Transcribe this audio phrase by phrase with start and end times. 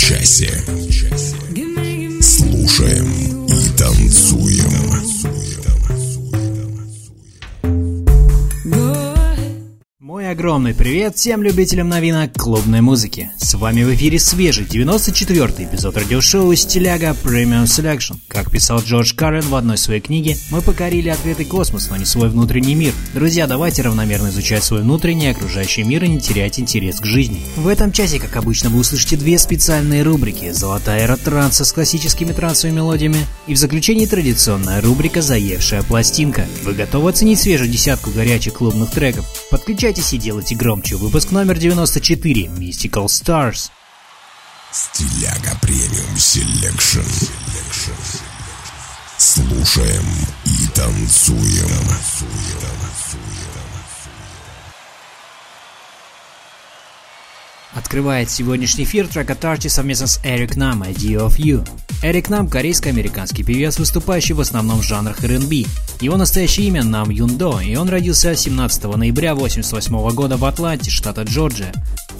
[0.00, 0.64] часе.
[10.70, 13.30] Огромный привет всем любителям новинок клубной музыки.
[13.38, 18.16] С вами в эфире свежий 94-й эпизод радиошоу «Стиляга Premium Selection».
[18.28, 22.28] Как писал Джордж Каррен в одной своей книге, мы покорили открытый космос, но не свой
[22.28, 22.92] внутренний мир.
[23.14, 27.42] Друзья, давайте равномерно изучать свой внутренний и окружающий мир и не терять интерес к жизни.
[27.56, 32.32] В этом часе, как обычно, вы услышите две специальные рубрики «Золотая эра транса» с классическими
[32.32, 36.46] трансовыми мелодиями и в заключении традиционная рубрика «Заевшая пластинка».
[36.64, 39.26] Вы готовы оценить свежую десятку горячих клубных треков?
[39.50, 40.96] Подключайтесь и делайте громче.
[40.96, 43.70] Выпуск номер 94 Mystical Stars.
[44.70, 47.00] Стиляга Premium Selection.
[49.16, 50.04] Слушаем
[50.44, 51.70] и танцуем.
[57.72, 61.66] Открывает сегодняшний эфир трек от Arty совместно с Эрик Нам «Idea of You».
[62.02, 65.64] Эрик Нам– корейско-американский певец, выступающий в основном в жанрах R&B.
[66.00, 71.22] Его настоящее имя Нам Юндо, и он родился 17 ноября 1988 года в Атланте, штата
[71.22, 71.72] Джорджия.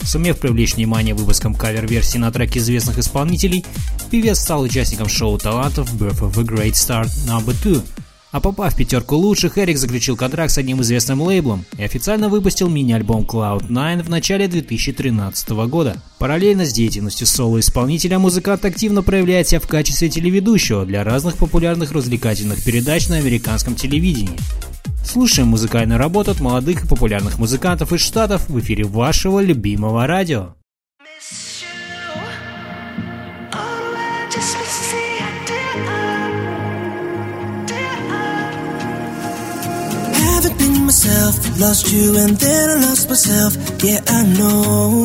[0.04, 3.64] Сумев привлечь внимание выпуском кавер-версий на треки известных исполнителей,
[4.10, 7.40] певец стал участником шоу талантов Birth of a Great Star No.
[7.42, 7.82] 2,
[8.32, 12.68] а попав в пятерку лучших, Эрик заключил контракт с одним известным лейблом и официально выпустил
[12.68, 15.96] мини-альбом Cloud9 в начале 2013 года.
[16.18, 22.62] Параллельно с деятельностью соло-исполнителя музыкант активно проявляет себя в качестве телеведущего для разных популярных развлекательных
[22.62, 24.38] передач на американском телевидении.
[25.04, 30.54] Слушаем музыкальную работу от молодых и популярных музыкантов из Штатов в эфире вашего любимого радио.
[40.90, 43.54] Myself, lost you and then I lost myself.
[43.80, 45.04] Yeah, I know.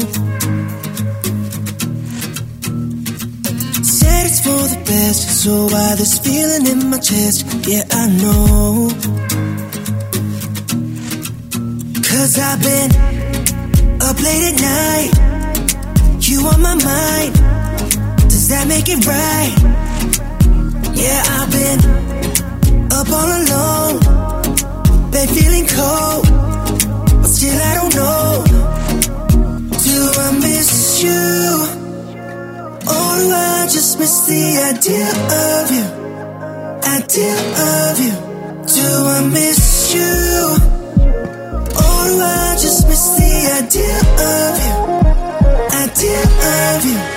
[3.84, 7.46] Said it's for the best, so why this feeling in my chest?
[7.68, 8.90] Yeah, I know.
[12.09, 12.90] Cause I've been
[14.02, 15.12] up late at night.
[16.28, 17.34] You on my mind.
[18.31, 19.53] Does that make it right?
[20.97, 21.79] Yeah, I've been
[22.91, 24.24] up all alone.
[25.15, 26.27] Bed feeling cold,
[27.21, 28.43] but still I don't know.
[29.85, 29.95] Do
[30.25, 31.23] I miss you?
[32.83, 35.07] Or do I just miss the idea
[35.47, 35.85] of you?
[36.99, 37.35] Idea
[37.71, 38.15] of you.
[38.75, 40.15] Do I miss you?
[41.79, 43.31] Or do I just miss the
[43.63, 44.75] idea of you?
[45.79, 47.14] Idea of you.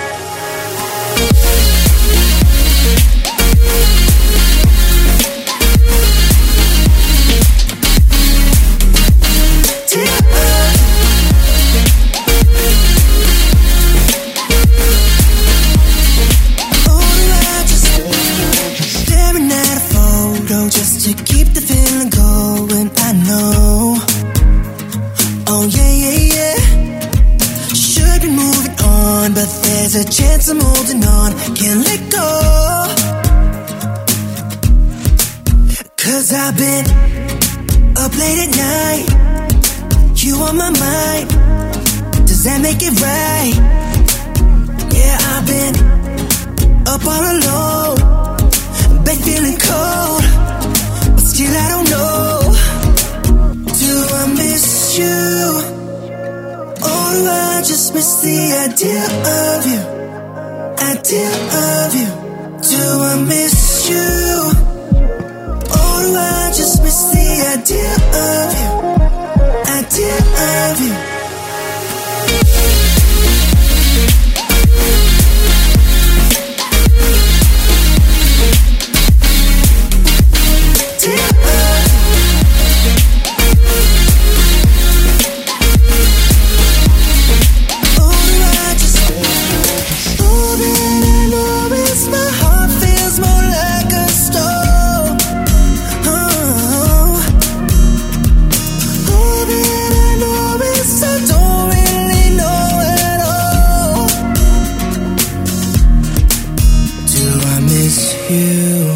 [108.29, 108.91] you?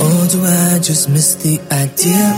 [0.00, 2.34] Or do I just miss the idea?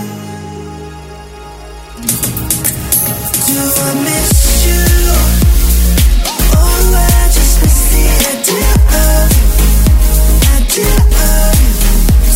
[3.47, 4.85] Do I miss you?
[6.55, 8.73] Or do I just miss the idea
[9.03, 9.29] of,
[10.55, 11.57] idea of?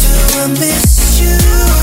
[0.00, 1.77] Do I miss you?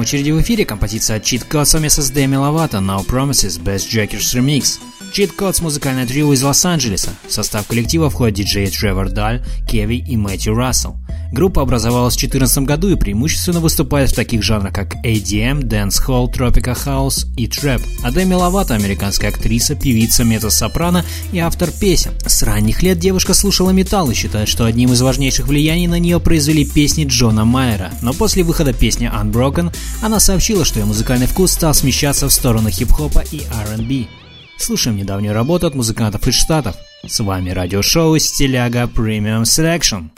[0.00, 4.80] Очереди в эфире композиция Cheat Code совместно с Дэми Ловато No Promises Best Jackers Remix.
[5.12, 7.10] Cheat Codes– музыкальное трио из Лос-Анджелеса.
[7.26, 10.96] В состав коллектива входят диджеи Тревор Даль, Кеви и Мэтью Рассел.
[11.32, 16.76] Группа образовалась в 2014 году и преимущественно выступает в таких жанрах, как ADM, Dancehall, Tropica
[16.76, 17.82] House и Trap.
[18.02, 22.12] А Дэми Ловато– американская актриса, певица, меззо-сопрано и автор песен.
[22.26, 26.18] С ранних лет девушка слушала металл и считает, что одним из важнейших влияний на нее
[26.18, 27.92] произвели песни Джона Майера.
[28.02, 29.72] Но после выхода песни Unbroken
[30.02, 34.06] она сообщила, что ее музыкальный вкус стал смещаться в сторону хип-хопа и R&B.
[34.58, 36.74] Слушаем недавнюю работу от музыкантов из Штатов.
[37.06, 40.10] С вами радиошоу Стиляга Premium Selection.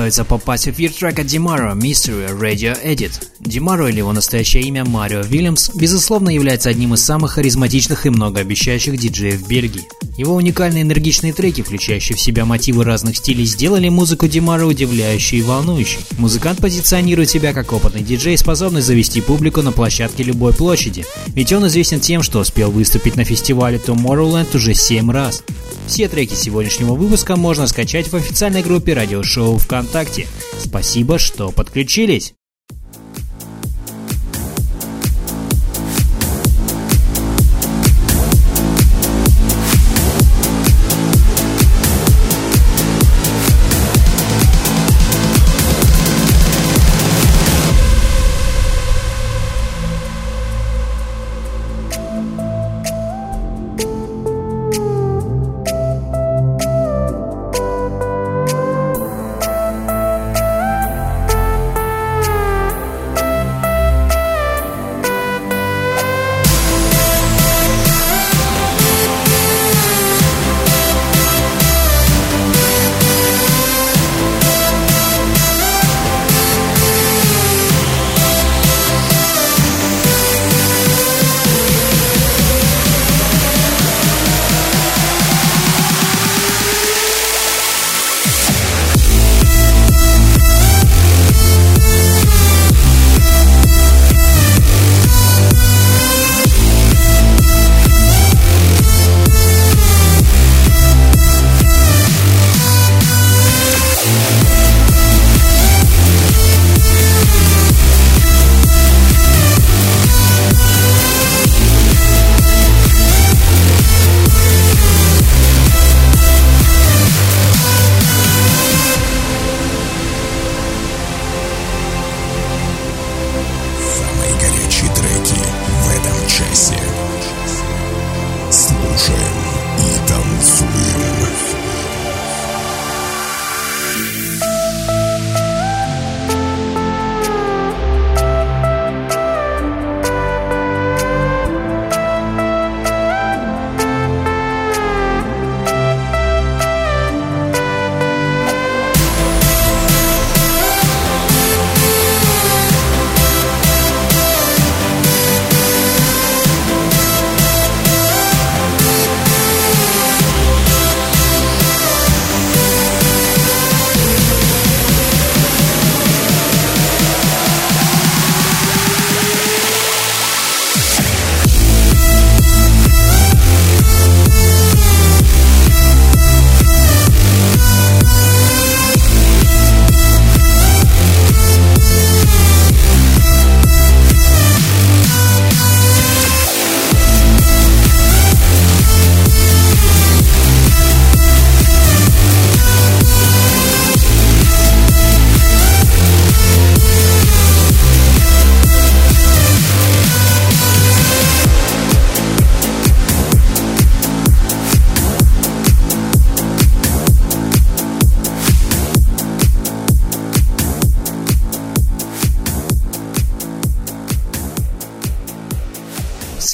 [0.00, 3.22] Готовится попасть в эфир трека Димаро Mystery Radio Edit.
[3.38, 8.96] Димаро или его настоящее имя Марио Вильямс, безусловно, является одним из самых харизматичных и многообещающих
[8.96, 9.86] диджеев Бельгии.
[10.20, 15.42] Его уникальные энергичные треки, включающие в себя мотивы разных стилей, сделали музыку Димаро удивляющей и
[15.42, 16.00] волнующей.
[16.18, 21.06] Музыкант позиционирует себя как опытный диджей, способный завести публику на площадке любой площади.
[21.28, 25.42] Ведь он известен тем, что успел выступить на фестивале Tomorrowland уже 7 раз.
[25.86, 30.26] Все треки сегодняшнего выпуска можно скачать в официальной группе радиошоу ВКонтакте.
[30.58, 32.34] Спасибо, что подключились!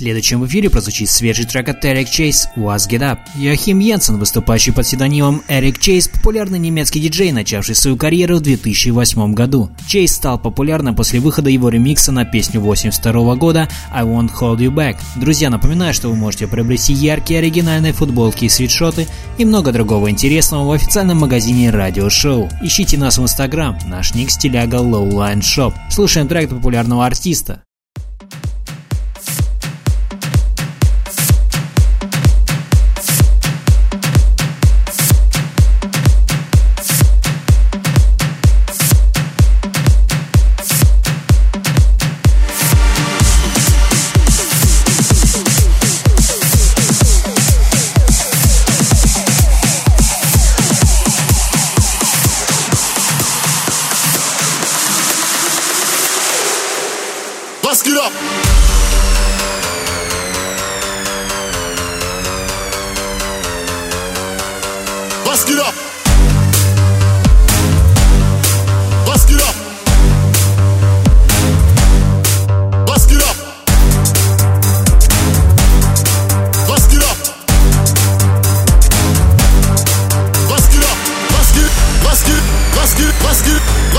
[0.06, 3.18] Следующем эфире прозвучит свежий трек от Эрик Чейз «Was Get Up».
[3.34, 9.34] Йохим Йенсен, выступающий под псевдонимом Эрик Чейз, популярный немецкий диджей, начавший свою карьеру в 2008
[9.34, 9.68] году.
[9.88, 14.70] Чейз стал популярным после выхода его ремикса на песню 82 года «I Won't Hold You
[14.70, 14.98] Back».
[15.16, 19.08] Друзья, напоминаю, что вы можете приобрести яркие оригинальные футболки и свитшоты
[19.38, 22.48] и много другого интересного в официальном магазине Радио Шоу.
[22.62, 25.74] Ищите нас в Инстаграм, наш ник стиляга Lowline Shop.
[25.90, 27.65] Слушаем трек популярного артиста.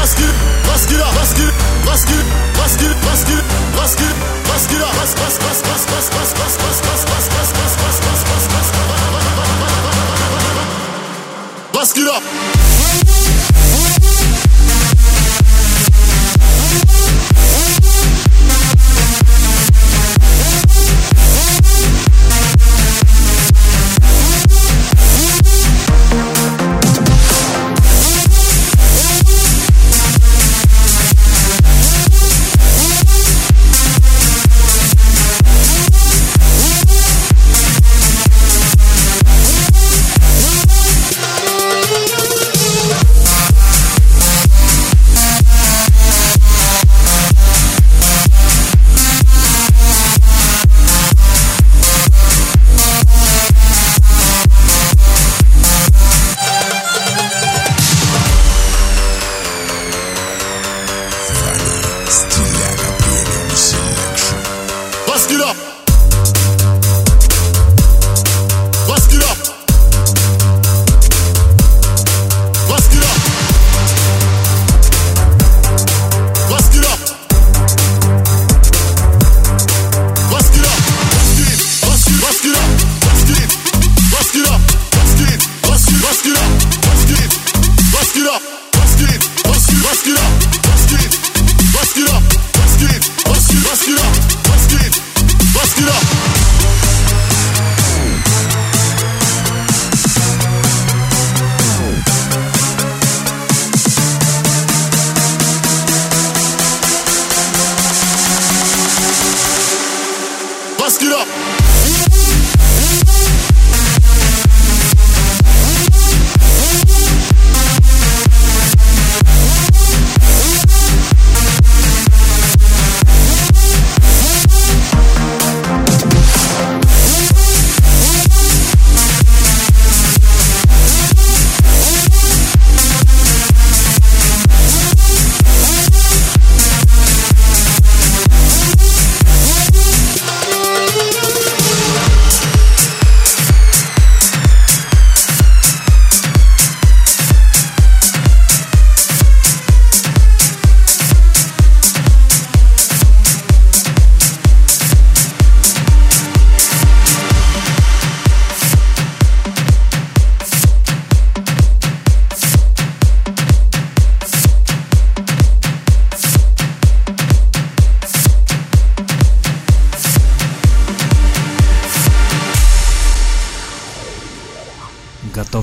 [0.08, 0.67] basket.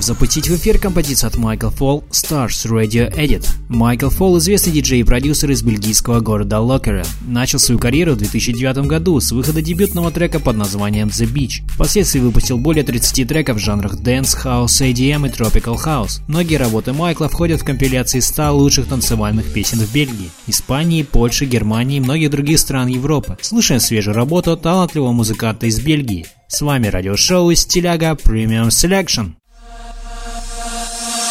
[0.05, 3.47] Запустить в эфир композицию от Michael Fall Stars Radio Edit.
[3.69, 7.05] Майкл Фолл– известный диджей и продюсер из бельгийского города Локера.
[7.27, 11.67] Начал свою карьеру в 2009 году с выхода дебютного трека под названием The Beach.
[11.73, 16.21] Впоследствии выпустил более 30 треков в жанрах Dance, House, ADM и Tropical House.
[16.29, 21.97] Многие работы Майкла входят в компиляции 100 лучших танцевальных песен в Бельгии, Испании, Польше, Германии
[21.97, 23.38] и многих других стран Европы.
[23.40, 26.27] Слушаем свежую работу талантливого музыканта из Бельгии.
[26.49, 29.33] С вами радиошоу из Стиляга Premium Selection.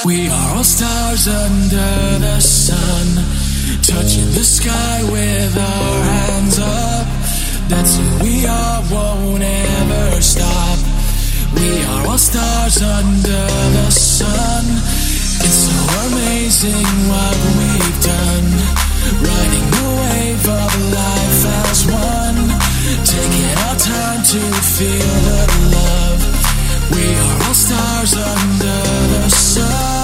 [0.06, 3.24] We are all stars under the sun,
[3.82, 7.08] touching the sky with our hands up.
[7.70, 10.80] That's who we are, won't ever stop.
[11.56, 13.48] We are all stars under
[13.80, 14.66] the sun.
[15.40, 15.80] It's so
[16.12, 18.50] amazing what we've done.
[19.24, 22.40] Riding the wave of life as one.
[23.08, 24.42] Taking our time to
[24.76, 26.03] feel the love.
[26.94, 28.82] We are all stars under
[29.14, 30.03] the sun.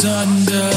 [0.00, 0.69] Thunder.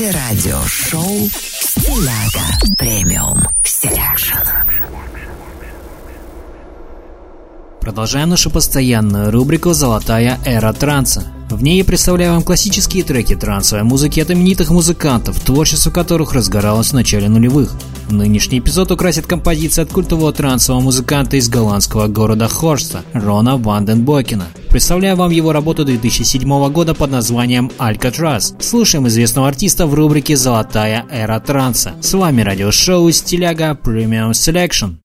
[0.00, 4.34] Слушайте радиошоу «Стиляга Premium Selection».
[7.82, 11.26] Продолжаем нашу постоянную рубрику «Золотая эра транса».
[11.50, 16.90] В ней я представляю вам классические треки трансовой музыки от именитых музыкантов, творчество которых разгоралось
[16.90, 17.74] в начале нулевых.
[18.08, 23.95] Нынешний эпизод украсит композиция от культового трансового музыканта из голландского города Хорста, Рона ван ден
[23.95, 24.46] Бёкена.
[24.68, 28.54] Представляю вам его работу 2007 года под названием «Алькатрас».
[28.60, 31.94] Слушаем известного артиста в рубрике «Золотая эра транса».
[32.00, 34.98] С вами радиошоу «Стиляга Premium Selection».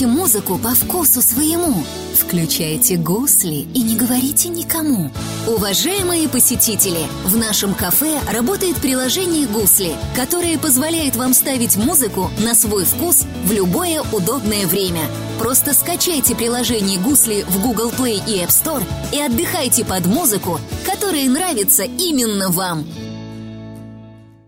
[0.00, 1.84] Хотите музыку по вкусу своему?
[2.18, 5.10] Включайте гусли и не говорите никому.
[5.46, 12.86] Уважаемые посетители, в нашем кафе работает приложение «Гусли», которое позволяет вам ставить музыку на свой
[12.86, 15.02] вкус в любое удобное время.
[15.38, 18.82] Просто скачайте приложение «Гусли» в Google Play и App Store
[19.12, 22.86] и отдыхайте под музыку, которая нравится именно вам.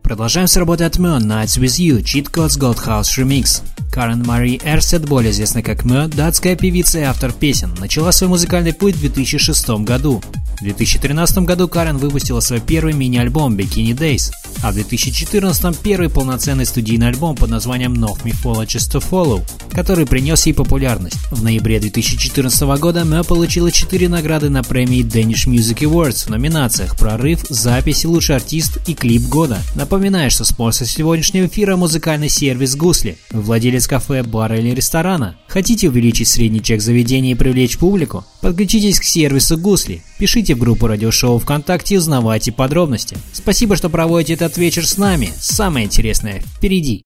[0.02, 3.62] Продолжаем с работы от Mö Nights With You, Cheat Codes Gold House Remix.
[3.92, 8.72] Карен Мари Эрсет, более известная как Мö, датская певица и автор песен, начала свой музыкальный
[8.72, 10.22] путь в 2006 году.
[10.58, 14.30] В 2013 году Карен выпустила свой первый мини-альбом Bikini Days.
[14.62, 20.46] А в 2014 первый полноценный студийный альбом под названием No Mythologies to Follow, который принес
[20.46, 21.16] ей популярность.
[21.30, 26.96] В ноябре 2014 года Мэ получила 4 награды на премии Danish Music Awards в номинациях
[26.96, 29.58] «Прорыв», «Запись», «Лучший артист» и «Клип года».
[29.74, 33.18] Напоминаю, что спонсор сегодняшнего эфира– музыкальный сервис «Гусли».
[33.30, 35.36] Вы владелец кафе, бара или ресторана.
[35.48, 38.24] Хотите увеличить средний чек заведения и привлечь публику?
[38.40, 40.02] Подключитесь к сервису «Гусли».
[40.18, 43.16] Пишите в группу радиошоу ВКонтакте и узнавайте подробности.
[43.32, 45.32] Спасибо, что проводите этот вечер с нами.
[45.38, 47.04] Самое интересное впереди.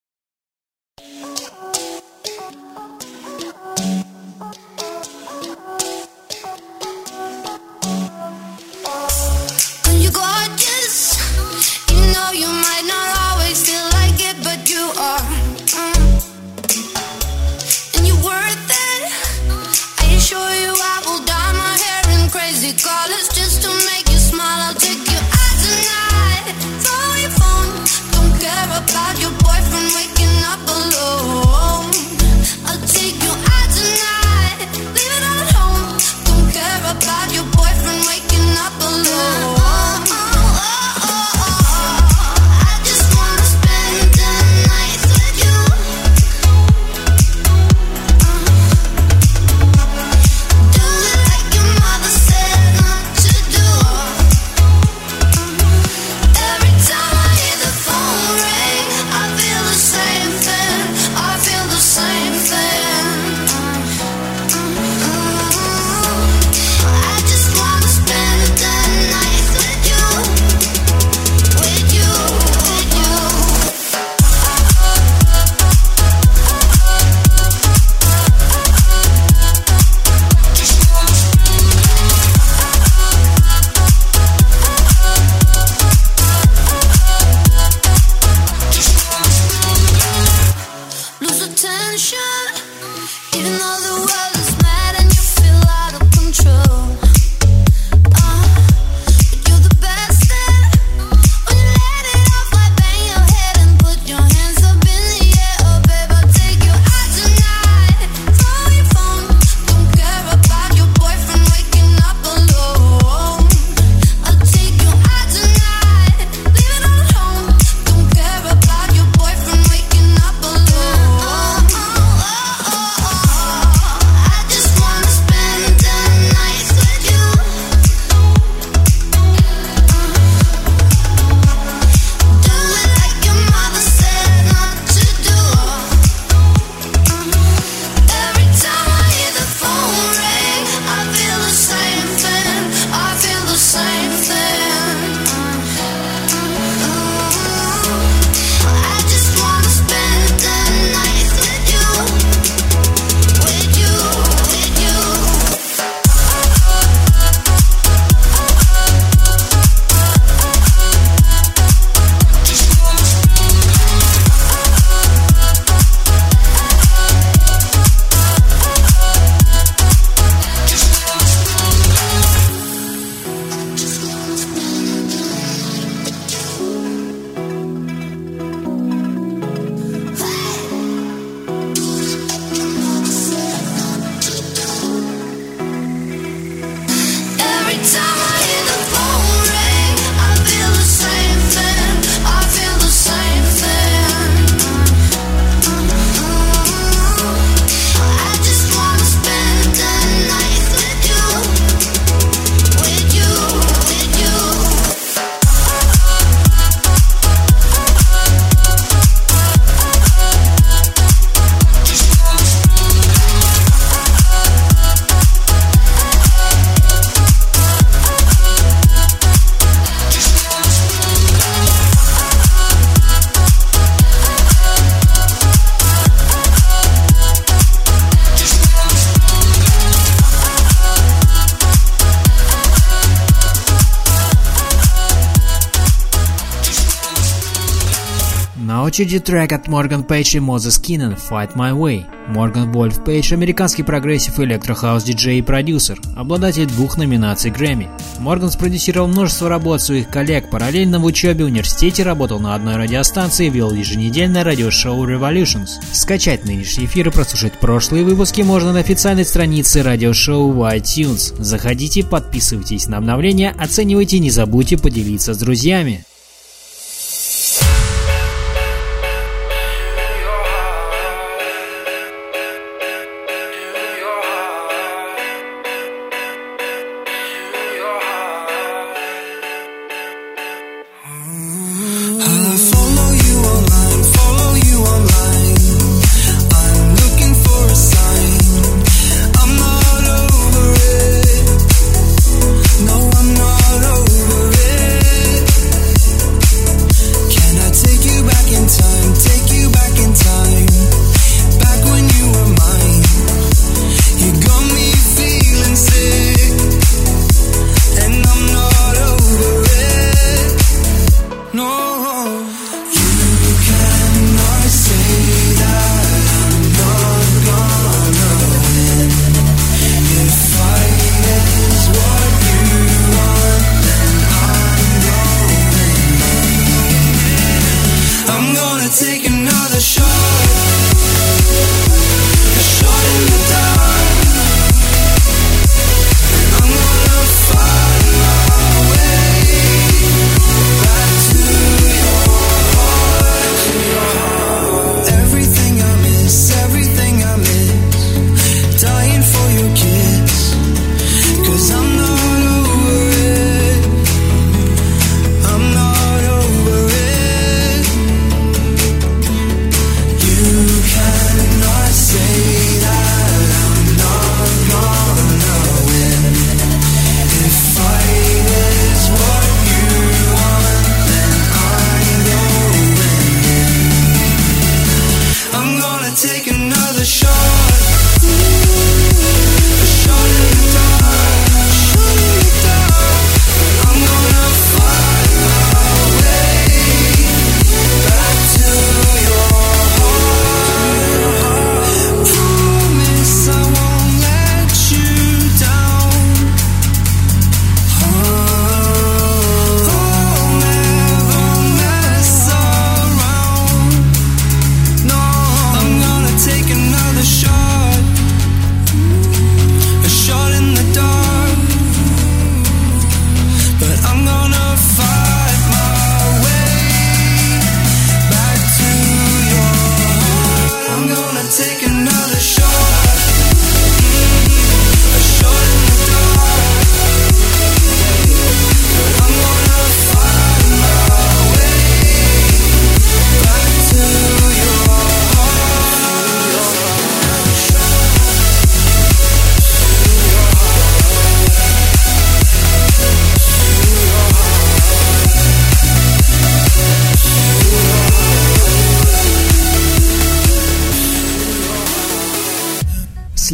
[238.97, 242.07] Очереди трек от Морган Пейдж и Мозес Киннен «Fight My Way».
[242.29, 247.91] Морган Вольф Пейдж– американский прогрессив электрохаус диджей и продюсер, обладатель двух номинаций Грэмми.
[248.21, 253.49] Морган спродюсировал множество работ своих коллег, параллельно в учебе в университете работал на одной радиостанции
[253.49, 255.69] и вел еженедельное радиошоу Revolutions.
[255.93, 261.35] Скачать нынешние эфиры, прослушать прошлые выпуски можно на официальной странице радиошоу в iTunes.
[261.39, 266.07] Заходите, подписывайтесь на обновления, оценивайте, не забудьте поделиться с друзьями.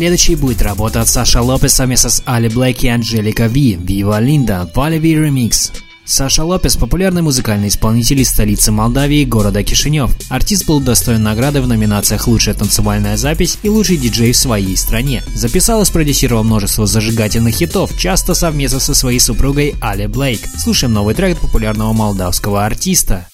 [0.03, 4.69] Следующей будет работа от Саша Лопес совместно с Али Блэк и Анджелика Ви, Viva Linda,
[4.75, 5.71] Валеви ремикс.
[6.05, 10.11] Саша Лопес– популярный музыкальный исполнитель из столицы Молдавии, города Кишинев.
[10.29, 15.23] Артист был удостоен награды в номинациях «Лучшая танцевальная запись» и «Лучший диджей в своей стране».
[15.37, 20.41] Записал и спродюсировал множество зажигательных хитов, часто совместно со своей супругой Али Блейк.
[20.59, 23.29] Слушаем новый трек популярного молдавского артиста.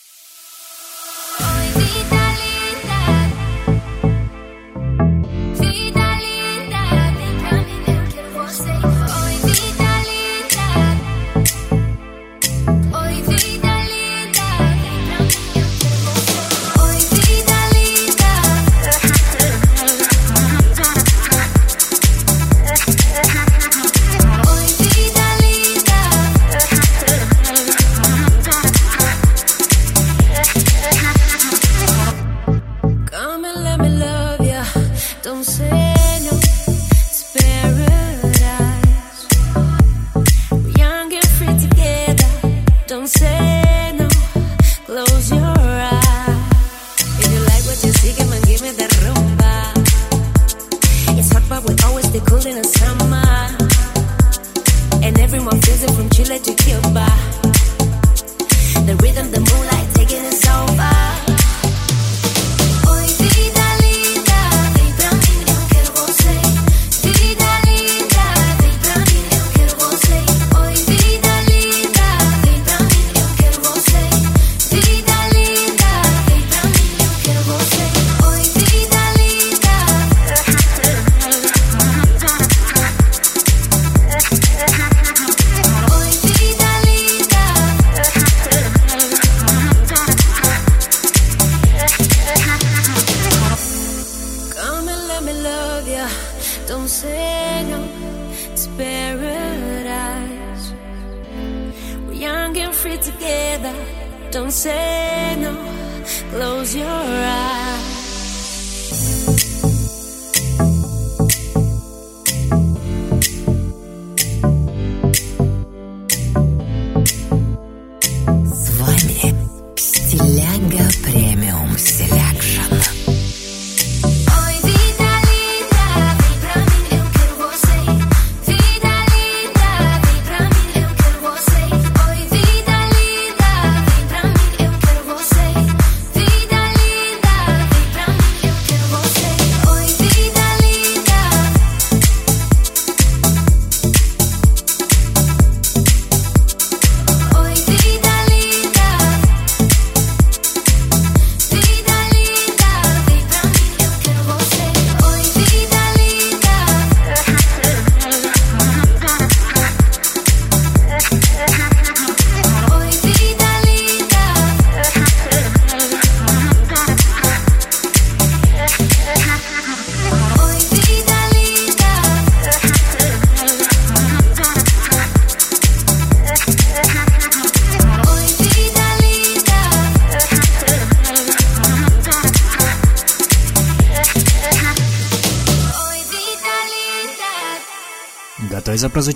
[107.24, 108.88] Eyes.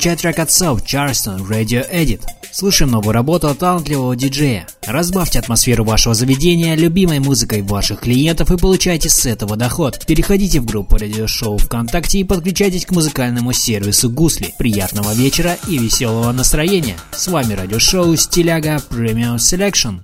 [0.02, 2.22] Прозвучать трек от South Charleston Radio Edit.
[2.50, 4.66] Слушаем новую работу от талантливого диджея.
[4.84, 10.04] Разбавьте атмосферу вашего заведения любимой музыкой ваших клиентов и получайте с этого доход.
[10.04, 14.52] Переходите в группу радиошоу ВКонтакте и подключайтесь к музыкальному сервису Гусли.
[14.58, 16.96] Приятного вечера и веселого настроения.
[17.12, 20.00] С вами радиошоу Стиляга Premium Selection.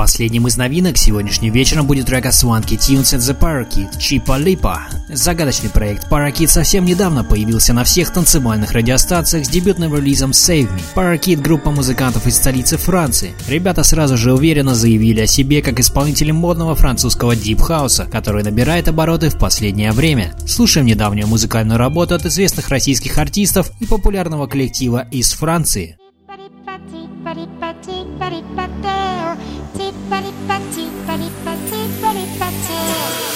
[0.00, 4.80] Последним из новинок сегодняшним вечером будет трек от Swanky Tunes and The Parakit Chipa Lipa.
[5.10, 10.80] Загадочный проект Parakit совсем недавно появился на всех танцевальных радиостанциях с дебютным релизом Save Me.
[10.94, 13.34] Parakit– группа музыкантов из столицы Франции.
[13.46, 19.28] Ребята сразу же уверенно заявили о себе как исполнители модного французского дип-хауса, который набирает обороты
[19.28, 20.32] в последнее время.
[20.46, 25.98] Слушаем недавнюю музыкальную работу от известных российских артистов и популярного коллектива из Франции.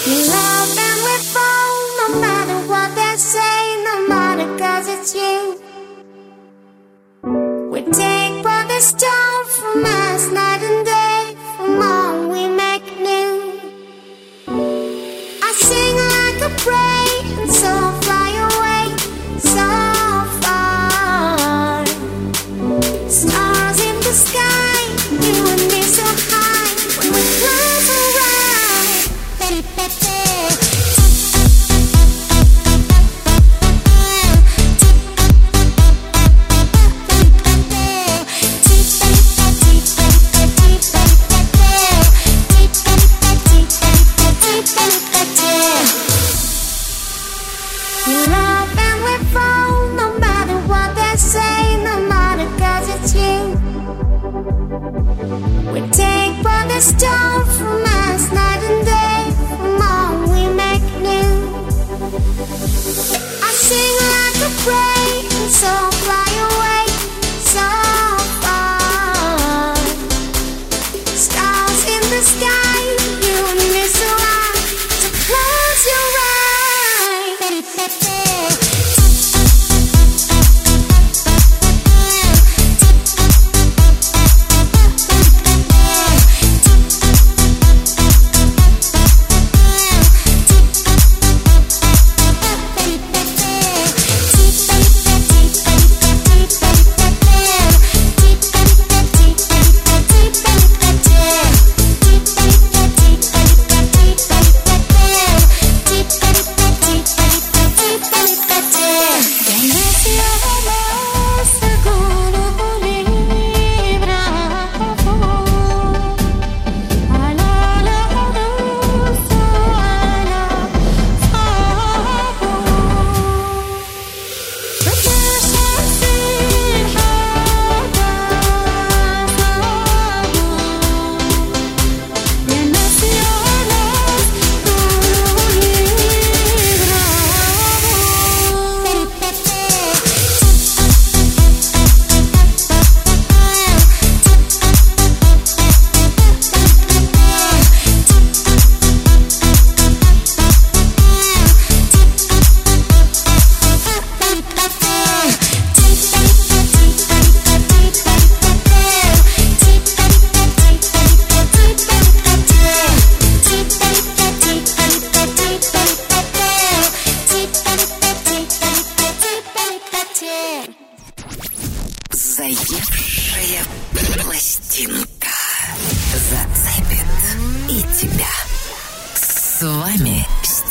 [0.07, 5.61] You love and we fall no matter what they say, no matter cause it's you.
[7.71, 13.61] We take what they stole from us night and day, from all we make new.
[15.47, 17.47] I sing like a prayer,
[54.75, 61.31] We take what they stole from us night and day, from all we make new.
[63.47, 65.73] I sing like a prayer, so
[66.03, 66.34] fly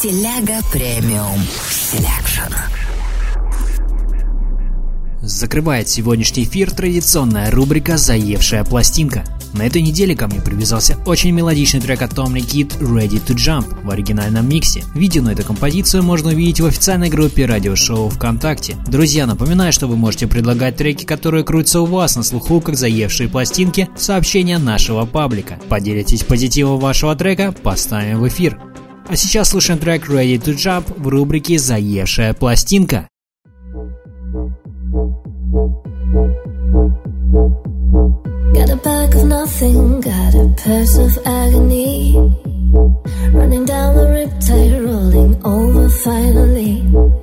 [0.04, 1.40] Стиляга Premium
[1.70, 2.54] Selection.
[5.22, 9.24] Закрывает сегодняшний эфир традиционная рубрика «Заевшая пластинка».
[9.54, 13.82] На этой неделе ко мне привязался очень мелодичный трек от Tommy Kid «Ready to Jump»
[13.82, 14.84] в оригинальном миксе.
[14.94, 18.76] Видео на эту композицию можно увидеть в официальной группе радиошоу ВКонтакте.
[18.86, 23.30] Друзья, напоминаю, что вы можете предлагать треки, которые крутятся у вас на слуху, как заевшие
[23.30, 25.62] пластинки, сообщения нашего паблика.
[25.70, 28.60] Поделитесь позитивом вашего трека, поставим в эфир.
[29.08, 33.08] А сейчас слушаем трек Ready to Jump в рубрике «Заевшая пластинка».
[38.54, 42.14] Got a bag of nothing, got a purse of agony
[43.34, 47.23] Running down the riptide, rolling over finally